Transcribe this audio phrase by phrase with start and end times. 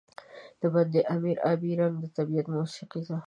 [0.59, 3.17] د بند امیر آبی رنګ د طبیعت موسيقي ده.